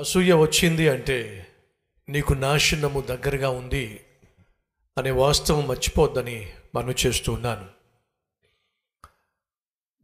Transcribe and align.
అసూయ 0.00 0.32
వచ్చింది 0.32 0.88
అంటే 0.88 1.46
నీకు 2.08 2.34
నాశనము 2.34 3.00
దగ్గరగా 3.00 3.48
ఉంది 3.50 4.06
అనే 4.98 5.10
వాస్తవం 5.10 5.68
మర్చిపోద్దని 5.68 6.54
మనం 6.74 6.94
చేస్తున్నాను 7.06 7.68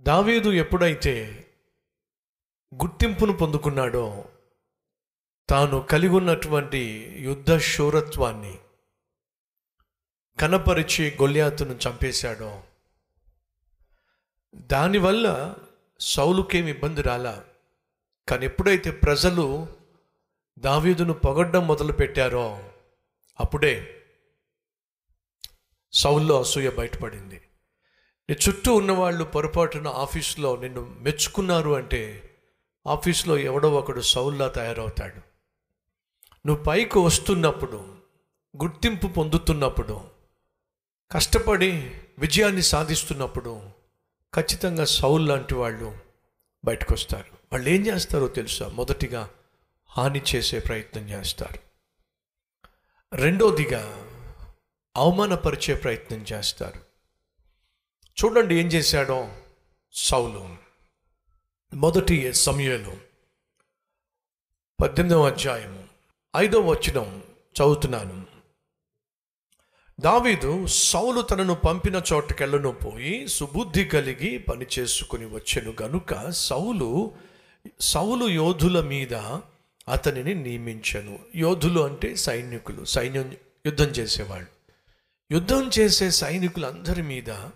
దావీదు 0.00 0.52
ఎప్పుడైతే 0.52 1.14
గుర్తింపును 2.74 3.32
పొందుకున్నాడో 3.32 4.24
తాను 5.48 5.80
కలిగి 5.80 6.14
ఉన్నటువంటి 6.14 6.82
యుద్ధ 7.20 7.56
శూరత్వాన్ని 7.56 8.58
కనపరిచి 10.38 11.10
గొల్యాతును 11.10 11.78
చంపేశాడో 11.88 12.62
దానివల్ల 14.54 15.54
సౌలుకేం 16.00 16.66
ఇబ్బంది 16.68 17.02
రాలా? 17.02 17.44
కానీ 18.28 18.46
ఎప్పుడైతే 18.46 18.90
ప్రజలు 18.90 19.66
దావీదును 20.58 21.12
పొగడ్డం 21.12 21.66
మొదలు 21.66 21.92
పెట్టారో 21.92 22.70
అప్పుడే 23.40 24.02
సౌల్లో 25.92 26.40
అసూయ 26.40 26.70
బయటపడింది. 26.70 27.40
నీ 28.30 28.36
చుట్టూ 28.48 28.74
ఉన్నవాళ్ళు 28.74 29.24
పొరపాటున 29.24 29.88
ఆఫీస్లో 29.88 30.56
నిన్ను 30.56 30.96
మెచ్చుకున్నారు 31.00 31.70
అంటే 31.70 32.30
ఆఫీస్లో 32.86 33.38
ఎవడో 33.38 33.72
ఒకడు 33.72 34.00
సౌల్లా 34.00 34.48
తయారవుతాడు. 34.48 35.16
నువ్వు 36.46 36.64
పైకి 36.64 36.98
వస్తున్నప్పుడు 36.98 37.94
గుర్తింపు 38.62 39.06
పొందుతున్నప్పుడు 39.06 40.10
కష్టపడి 41.12 42.00
విజయాన్ని 42.18 42.62
సాధిస్తున్నప్పుడు 42.62 43.70
ఖచ్చితంగా 44.34 44.84
సౌల్ 44.84 45.28
లాంటి 45.28 45.54
వాళ్ళు 45.54 45.98
బయటకు 46.64 46.94
వస్తారు 46.94 47.28
వాళ్ళు 47.52 47.68
ఏం 47.68 47.86
చేస్తారో 47.86 48.28
తెలుసా? 48.28 48.68
మొదటిగా 48.68 49.30
హాని 49.96 50.22
చేసే 50.34 50.58
ప్రయత్నం 50.58 51.08
చేస్తారు. 51.08 51.58
రెండోదిగా 53.16 54.10
అవమానపరిచే 54.96 55.74
ప్రయత్నం 55.74 56.18
చేస్తారు. 56.32 56.80
చూడండి 58.02 58.54
ఏం 58.54 58.66
చేశాడో 58.66 59.36
సౌలు. 59.92 60.56
మొదటి 61.74 62.32
సమయంలో 62.32 62.92
పద్దెనిమిదవ 64.82 65.26
అధ్యాయము 65.26 65.84
ఐదవ 66.36 66.60
వచనం 66.60 67.22
చదువుతున్నాను. 67.52 68.26
దావీదు 70.00 70.66
సౌలు 70.66 71.20
తనను 71.20 71.54
పంపిన 71.54 72.02
చోటుకెళ్ళను 72.12 72.72
పోయి 72.72 73.28
సుబుద్ధి 73.28 73.84
కలిగి 73.84 74.38
పని 74.38 74.66
చేసుకుని 74.78 75.24
వచ్చెను. 75.24 75.76
గనుక 75.82 76.30
సౌలు 76.30 77.16
సౌలు 77.80 78.28
యోధుల 78.28 78.80
మీద 78.80 79.40
అతనిని 79.88 80.34
నియమించను. 80.34 81.18
యోధులు 81.34 81.80
అంటే 81.80 82.16
సైనికులు 82.16 82.84
సైన్యం 82.84 83.36
యుద్ధం 83.66 83.86
చేసేవాళ్ళు. 83.86 84.48
యుద్ధం 85.32 85.70
చేసే 85.78 86.10
సైనికులందరి 86.10 87.02
మీద 87.02 87.50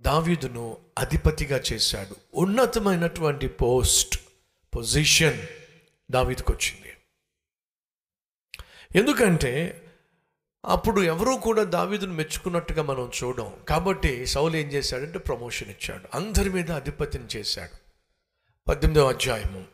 దావీదును 0.00 0.76
అధిపతిగా 0.98 1.60
చేశాడు. 1.72 2.16
ఉన్నతమైనటువంటి 2.34 3.48
పోస్ట్ 3.48 4.20
పొజిషన్ 4.76 5.46
దావీదుకు 6.10 6.52
వచ్చింది 6.52 6.92
ఎందుకంటే 8.98 9.80
అప్పుడు 10.64 11.00
ఎవరూ 11.00 11.36
కూడా 11.36 11.64
దావీదును 11.64 12.12
మెచ్చుకున్నట్టుగా 12.12 12.82
మనం 12.82 13.10
చూడం 13.24 13.52
కాబట్టి 13.68 14.26
సౌలు 14.26 14.56
ఏం 14.56 14.68
చేశాడంటే 14.68 15.18
ప్రమోషన్ 15.18 15.70
ఇచ్చాడు. 15.70 16.08
అందరి 16.14 16.50
మీద 16.50 16.70
అధిపతిని 16.70 17.26
చేశాడు. 17.36 17.76
పద్దెనిమిదవ 18.68 19.08
అధ్యాయము. 19.08 19.73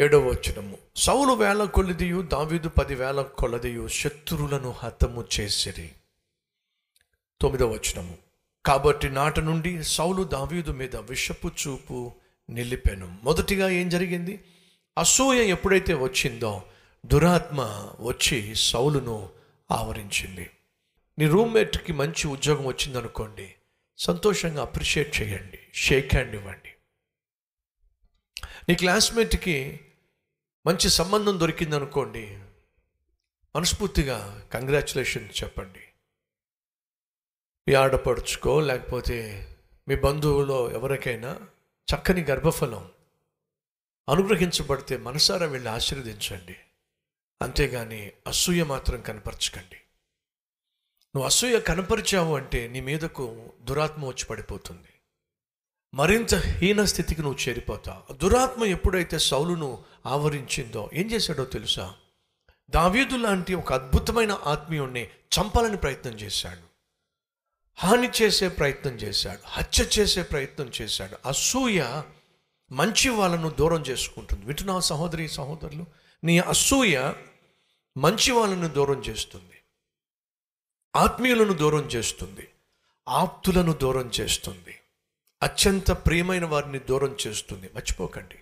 ఏడవ 0.00 0.28
వచనము 0.28 0.78
సౌలు 0.96 1.32
వేల 1.32 1.64
కొలదియు 1.64 2.22
దావీదు 2.22 2.68
పది 2.68 2.94
వేల 2.94 3.22
కొలదియు 3.22 3.88
శత్రువులను 3.88 4.70
హతము 4.70 5.24
చేసిరి. 5.40 5.90
తొమ్మిదవ 7.40 7.72
వచనము 7.72 8.18
కాబట్టి 8.66 9.08
నాట 9.08 9.40
నుండి 9.40 9.84
సౌలు 9.84 10.22
దావీదు 10.22 10.70
మీద 10.70 10.96
విషపు 10.96 11.48
చూపు 11.48 12.12
నిలిపాను. 12.50 13.18
మొదటిగా 13.22 13.68
ఏం 13.68 13.88
జరిగింది? 13.88 14.44
అసూయ 14.98 15.36
ఎప్పుడైతే 15.36 15.94
వచ్చిందో 15.94 16.62
దురాత్మ 17.06 17.62
వచ్చి 18.00 18.54
సౌలును 18.54 19.30
ఆవరించింది. 19.70 20.50
నీ 21.18 21.26
రూమ్మేట్కి 21.26 21.92
మంచి 21.92 22.26
ఉద్యోగం 22.26 22.66
వచ్చిందనుకోండి 22.66 23.54
సంతోషంగా 23.98 24.62
అప్రిషియేట్ 24.62 25.20
చేయండి 25.20 25.58
షేక్ 25.74 26.14
హ్యాండ్ 26.14 26.34
ఇవ్వండి. 26.34 26.68
నీ 28.68 28.74
క్లాస్మేట్కి 28.74 29.80
మంచి 30.66 30.88
సంబంధం 30.88 31.40
దొరికిందనుకోండి 31.40 32.42
మనస్ఫూర్తిగా 33.56 34.48
కంగ్రాచులేషన్ 34.52 35.28
చెప్పండి. 35.44 35.80
మీ 37.68 37.74
ఆడపడుచుకో 37.74 38.60
లేకపోతే 38.60 39.46
మీ 39.88 39.96
బంధువులో 39.96 40.70
ఎవరికైనా 40.70 41.48
చక్కని 41.94 42.24
గర్భఫలం 42.24 42.92
అనుగ్రహించబడితే 44.08 44.96
మనసారా 44.96 45.46
వెళ్ళి 45.46 45.70
ఆశీర్వదించండి. 45.70 46.56
అంతేగాని 47.42 48.12
అసూయ 48.26 48.64
మాత్రం 48.64 49.00
కనపరచకండి. 49.00 49.76
నువ్వు 51.08 51.24
అసూయ 51.24 51.60
కనపరిచావు 51.60 52.36
అంటే 52.36 52.68
నీ 52.68 52.80
మీదకు 52.80 53.52
దురాత్మ 53.60 54.04
వచ్చి 54.04 54.26
పడిపోతుంది. 54.26 54.97
మరింత 55.94 56.34
హీన 56.34 56.84
స్థితికి 56.84 57.22
నువ్వు 57.22 57.48
చేరిపోతావు 57.48 58.12
దురాత్మ 58.12 58.64
ఎప్పుడైతే 58.64 59.18
సౌలును 59.18 59.84
ఆవరించిందో 60.06 60.90
ఏం 60.92 61.10
చేశాడో 61.10 61.44
తెలుసా? 61.44 61.94
దావీదు 62.70 63.16
లాంటి 63.16 63.54
ఒక 63.54 63.72
అద్భుతమైన 63.72 64.32
ఆత్మీయుణ్ణి 64.32 65.04
చంపాలని 65.04 65.76
ప్రయత్నం 65.76 66.12
చేశాడు. 66.12 66.68
హాని 67.74 68.10
చేసే 68.22 68.48
ప్రయత్నం 68.48 68.92
చేశాడు. 68.92 69.38
హత్య 69.46 69.84
చేసే 69.98 70.22
ప్రయత్నం 70.22 70.70
చేశాడు. 70.82 71.28
అసూయ 71.28 72.02
మంచి 72.72 73.08
వాళ్ళను 73.08 73.50
దూరం 73.50 73.80
చేసుకుంటుంది. 73.80 74.46
వింటున్నావు 74.46 74.80
సహోదరి 74.80 75.28
సహోదరులు? 75.28 75.86
నీ 76.24 76.38
అసూయ 76.38 77.12
మంచి 77.96 78.32
వాళ్ళను 78.32 78.68
దూరం 78.68 79.00
చేస్తుంది. 79.00 79.60
ఆత్మీయులను 80.96 81.52
దూరం 81.52 81.82
చేస్తుంది. 81.82 82.48
ఆప్తులను 83.08 83.72
దూరం 83.72 84.10
చేస్తుంది. 84.20 84.77
అత్యంత 85.42 85.90
ప్రియమైన 85.90 86.44
వారిని 86.44 86.78
దూరం 86.78 87.16
చేస్తుంది. 87.26 87.70
మర్చిపోకండి. 87.74 88.34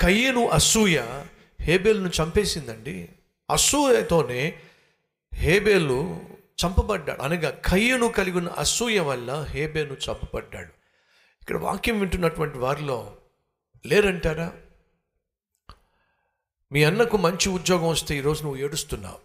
కయ్యను 0.00 0.48
అసూయ 0.48 1.24
హేబేల్ను 1.60 2.10
చంపేసిందండి. 2.22 3.08
అసూయతోనే 3.50 4.62
హేబేలు 5.34 6.20
చంపబడ్డాడు. 6.64 7.22
అనగా 7.22 7.50
కయ్యను 7.50 8.08
కలిగిన 8.08 8.48
అసూయ 8.48 9.00
వల్ల 9.00 9.46
హేబేను 9.50 9.92
చంపబడ్డాడు. 9.92 10.72
ఇక్కడ 11.42 11.56
వాక్యం 11.56 12.00
వింటున్నటువంటి 12.00 12.58
వారిలో 12.58 13.16
లేరంటారా? 13.86 14.52
మీ 16.72 16.84
అన్నకు 16.84 17.16
మంచి 17.16 17.48
ఉద్యోగం 17.48 17.88
వస్తే 17.88 18.18
ఈరోజు 18.18 18.42
నువ్వు 18.42 18.60
ఏడుస్తున్నావు. 18.60 19.18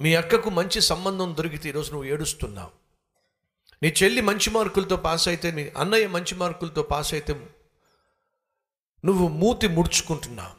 మీ 0.00 0.14
అక్కకు 0.14 0.50
మంచి 0.50 0.80
సంబంధం 0.80 1.34
దొరికితే 1.38 1.68
ఈరోజు 1.68 1.92
నువ్వు 1.92 2.08
ఏడుస్తున్నావు. 2.08 2.81
నీ 3.82 3.92
చెల్లి 4.02 4.20
మంచి 4.20 4.50
మార్కులతో 4.50 4.96
పాస్ 4.96 5.28
అయితే 5.28 5.50
నీ 5.50 5.72
అన్నయ్య 5.76 6.06
మంచి 6.06 6.34
మార్కులతో 6.34 6.82
పాస్ 6.82 7.14
అయితే 7.14 7.34
నువ్వు 9.04 9.28
మూతి 9.28 9.68
ముడుచుకుంటున్నావు 9.68 10.54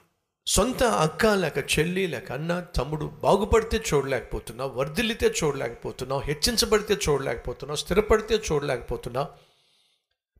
సొంత 0.47 0.83
అక్క 0.83 1.25
లేక 1.25 1.57
చెల్లి 1.73 2.07
లేక 2.07 2.31
అన్న 2.31 2.59
తమ్ముడు 2.59 3.05
బాగుపడితే 3.05 3.83
చూడలేకపోతున్నావు 3.93 4.69
వర్ధిల్లితే 4.69 5.33
చూడలేకపోతున్నావు 5.43 6.21
హెచ్చించబడితే 6.21 6.95
చూడలేకపోతున్నావు 6.95 7.77
స్థిరపడితే 7.77 8.35
చూడలేకపోతున్నావు 8.37 9.27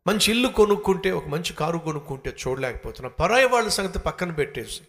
మంచి 0.07 0.31
ఇల్లు 0.31 0.48
కొనుక్కుంటే 0.48 1.12
ఒక 1.12 1.28
మంచి 1.28 1.54
కారు 1.54 1.78
కొనుక్కుంటే 1.78 2.30
చూడలేకపోతున్నావు 2.30 3.16
పరాయి 3.19 3.46
వాళ్ళ 3.46 3.68
సంగతి 3.69 4.00
పక్కన 4.00 4.31
పెట్టేసి 4.31 4.81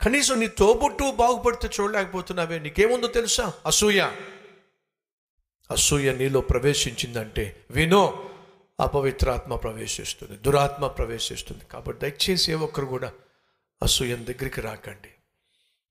కనీసం 0.00 0.40
నీ 0.40 0.46
తోబుట్టు 0.46 1.04
బాగుపడితే 1.16 1.68
చూడలేకపోతున్నావే 1.80 2.58
నీకేముందో 2.58 3.06
తెలుసా? 3.08 3.52
అసూయ. 3.66 4.00
అసూయ 5.70 6.14
నీలో 6.14 6.40
ప్రవేశించిందంటే 6.40 7.64
వినో 7.70 8.30
అపవిత్రాత్మ 8.80 9.54
ప్రవేశిస్తుంది 9.54 10.36
దురాత్మ 10.36 10.86
ప్రవేశిస్తుంది. 10.86 11.64
కాబట్టి 11.64 12.10
దయచేసి 12.10 12.52
ఏ 12.52 12.54
ఒక్కరు 12.54 12.86
కూడా 12.86 13.12
అసూయని 13.82 14.24
దగ్గరికి 14.24 14.60
రాకండి. 14.60 15.08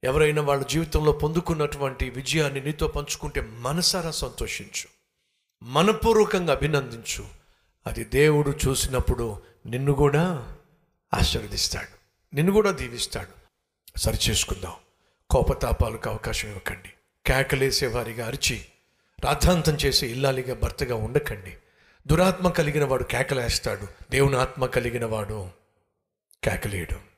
ఎవరైనా 0.04 0.42
వాళ్ళ 0.42 0.64
జీవితంలో 0.64 1.12
పొందుకున్నటువంటి 1.12 2.10
విజయాన్ని 2.10 2.62
నీతో 2.62 2.88
పంచుకుంటే 2.88 3.42
మనసారా 3.42 4.12
సంతోషించు. 4.12 4.88
మనపూర్వకంగా 5.64 6.54
అభినందించు. 6.54 7.26
అది 7.88 8.04
దేవుడు 8.04 8.58
చూసినప్పుడు 8.68 9.42
నిన్ను 9.66 9.94
కూడా 9.94 10.56
ఆశీర్వదిస్తాడు. 11.14 12.04
నిన్ను 12.36 12.54
కూడా 12.54 12.72
దీవిస్తాడు. 12.72 13.44
సరి 14.00 14.18
చేసుకుందాం. 14.30 14.74
కోపతాపాలకు 15.30 16.10
అవకాశం 16.10 16.50
ఇవ్వకండి. 16.50 16.90
కేకలేసే 17.26 17.88
వారిగా 17.88 18.28
అరిచి 18.28 18.66
రాద్ధాంతం 19.24 19.76
చేసే 19.76 20.08
ఇల్లాలిగా 20.08 20.56
భర్తగా 20.56 20.96
ఉండకండి. 20.96 21.58
దురాత్మ 22.08 22.50
కలిగిన 22.50 22.86
వాడు 22.86 23.04
కేకలేస్తాడు. 23.04 23.88
దేవుని 24.12 24.36
ఆత్మ 24.36 24.66
కలిగిన 24.66 25.06
వాడు 25.06 25.50
కేకలేయడు 26.44 27.14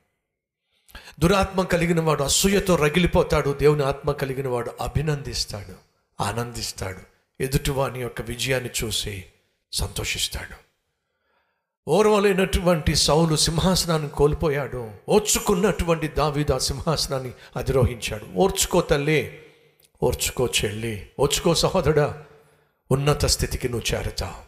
దురాత్మ 1.20 1.62
కలిగిన 1.62 2.00
వాడు 2.00 2.22
అసూయతో 2.22 2.76
రగిలిపోతాడు. 2.76 3.52
దేవుని 3.52 3.82
ఆత్మ 3.82 4.12
కలిగిన 4.12 4.48
వాడు 4.48 4.72
అభినందిస్తాడు. 4.80 5.74
ఆనందిస్తాడు. 6.22 7.00
ఎదుటివాని 7.42 8.00
యొక్క 8.00 8.22
విజయాన్ని 8.22 8.70
చూసి 8.84 9.24
సంతోషిస్తాడు. 9.72 10.66
ఓర్వలేనటువంటి 11.90 12.94
సౌలు 12.94 13.36
సింహాసనాన్ని 13.36 14.08
కోల్పోయాడు. 14.08 14.90
ఓర్చుకున్నటువంటి 15.08 16.08
దావీదు 16.08 16.52
ఆ 16.54 16.58
సింహాసనాన్ని 16.58 17.32
అధిరోహించాడు. 17.56 18.26
ఓర్చుకో 18.36 18.80
తల్లే 18.80 19.45
ఓర్చుకో 20.02 20.46
చెల్లి 20.46 21.10
ఓర్చుకో 21.18 21.54
సహోదరుడా 21.54 22.26
ఉన్నత 22.90 23.26
స్థితికి 23.26 23.68
నువ్వు 23.68 23.94
చేరతావు. 23.94 24.46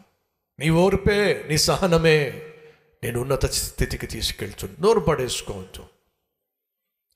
నీ 0.61 0.71
ఓర్పే 0.71 1.45
నీ 1.49 1.59
సహనమే 1.59 2.53
నేను 3.05 3.21
ఉన్నత 3.21 3.47
స్థితికి 3.47 4.07
తీసుకెళ్తు 4.07 4.69
నోరు 4.81 5.01
పడేసుకోవద్దు. 5.01 5.87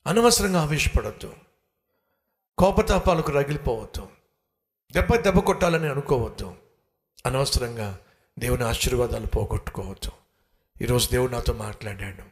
అనవసరంగా 0.07 0.61
ఆవేశపడద్దు. 0.61 1.35
కోపతాపాలకు 2.59 3.33
రగిలిపోవద్దు. 3.33 4.09
దెబ్బ 4.93 5.17
దెబ్బ 5.17 5.39
కొట్టాలని 5.39 5.89
అనుకోవద్దు. 5.89 6.55
అనవసరంగా 7.27 7.99
దేవుని 8.39 8.65
ఆశీర్వాదాలు 8.65 9.27
పోగొట్టుకోవద్దు. 9.27 10.11
ఈరోజు 10.83 11.09
దేవుడు 11.11 11.33
నాతో 11.33 11.53
మాట్లాడాడు. 11.53 12.23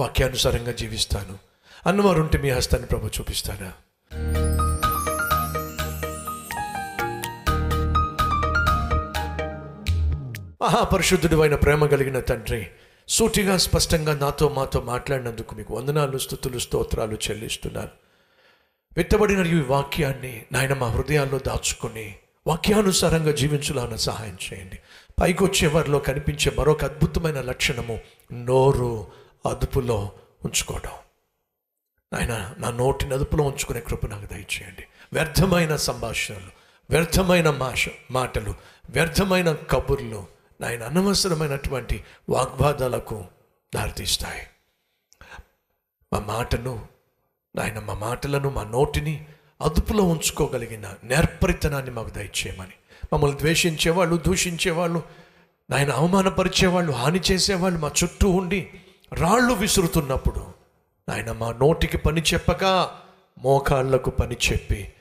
వాక్యానుసారంగా 0.00 0.72
జీవిస్తాను. 0.72 1.38
అన్నవారుంటే 1.86 2.38
మీ 2.38 2.50
హస్తాన్ని 2.50 2.88
ప్రభు 2.88 3.06
చూపిస్తారా? 3.06 3.72
మహాపరిశుద్ధుడు 10.66 11.40
అయిన 11.40 11.54
ప్రేమ 11.54 11.86
కలిగిన 11.86 12.20
తండ్రి 12.20 12.66
సూటిగా 13.08 13.56
స్పష్టంగా 13.56 14.14
నాతో 14.14 14.48
మాతో 14.48 14.80
మాట్లాడినందుకు 14.80 15.54
మీకు 15.54 15.74
వందనాలు 15.74 16.18
స్థుతులు 16.18 16.58
స్తోత్రాలు 16.58 17.18
చెల్లిస్తున్నాను. 17.30 17.88
విత్తబడిన 18.96 19.46
ఈ 19.46 19.60
వాక్యాన్ని 19.60 20.44
నాయన 20.52 20.74
మా 20.74 20.86
హృదయాల్లో 20.88 21.38
దాచుకుని 21.38 22.14
వాక్యానుసారంగా 22.46 23.30
జీవించులాన 23.30 23.96
సహాయం 23.96 24.38
చేయండి. 24.52 24.78
పైకి 25.20 25.44
వచ్చే 25.44 25.68
వారిలో 25.68 25.98
కనిపించే 25.98 26.52
మరొక 26.58 26.84
అద్భుతమైన 26.84 27.40
లక్షణము 27.40 28.00
నోరు 28.32 29.06
అదుపులో 29.48 30.12
ఉంచుకోవడం. 30.44 30.90
ఆయన 32.20 32.54
నా 32.58 32.70
నోటిని 32.70 33.14
అదుపులో 33.14 33.44
ఉంచుకునే 33.44 33.80
కృప 33.80 34.06
నాకు 34.06 34.26
దయచేయండి. 34.26 34.84
వ్యర్థమైన 35.12 35.76
సంభాషణలు 35.76 36.66
వ్యర్థమైన 36.90 37.50
మాష 37.50 37.88
మాటలు 38.10 38.54
వ్యర్థమైన 38.90 39.52
కబుర్లు 39.52 40.35
నాయన 40.60 40.82
అనవసరమైనటువంటి 40.82 42.04
వాగ్వాదాలకు 42.28 43.24
దారితీస్తాయి. 43.74 44.42
మా 46.12 46.18
మాటను 46.18 46.88
నాయన 47.56 47.78
మా 47.78 47.94
మాటలను 47.94 48.50
మా 48.50 48.64
నోటిని 48.64 49.26
అదుపులో 49.60 50.04
ఉంచుకోగలిగిన 50.04 50.94
నేర్పరితనాన్ని 51.04 51.90
మాకు 51.90 52.10
దయచేయమని. 52.10 52.74
మమ్మల్ని 53.12 53.38
ద్వేషించేవాళ్ళు 53.38 54.16
దూషించేవాళ్ళు 54.16 55.02
నాయన 55.70 55.90
అవమానపరిచేవాళ్ళు 55.90 56.92
హాని 56.92 57.20
చేసేవాళ్ళు 57.30 57.78
మా 57.78 57.90
చుట్టూ 58.02 58.30
ఉండి 58.30 58.70
రాళ్ళు 59.12 59.54
విసురుతున్నప్పుడు 59.54 60.46
నాయన 61.08 61.32
మా 61.32 61.52
నోటికి 61.52 61.98
పని 61.98 62.20
చెప్పక 62.20 62.64
మోకాళ్ళకు 63.38 64.10
పని 64.10 64.36
చెప్పి 64.46 64.92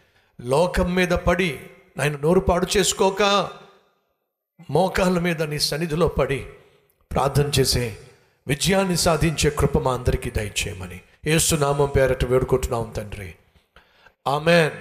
లోకం 0.42 0.96
మీద 0.96 1.08
పడి 1.08 1.60
నాయన 1.98 2.18
నోరు 2.18 2.40
పాడు 2.40 2.68
చేసుకోక 2.78 3.24
మోకాళ్ళ 4.70 5.20
మీద 5.20 5.44
నీ 5.44 5.60
సన్నిధిలో 5.60 6.08
పడి 6.08 6.46
ప్రార్థన 7.12 7.52
చేసే 7.60 7.98
విజయాన్ని 8.48 8.98
సాధించే 8.98 9.50
కృప 9.50 9.78
మా 9.78 9.94
అందరికీ 9.94 10.30
దయచేయమని. 10.30 11.02
ఏసునామం 11.28 11.92
పేరట 11.96 12.26
వేడుకుంటున్నాం 12.26 12.94
తండ్రి. 12.98 13.34
ఆమెన్. 14.28 14.72